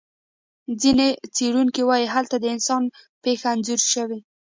[0.81, 2.83] ځینې څېړونکي وایي هلته د انسان
[3.23, 4.19] پېښه انځور شوې.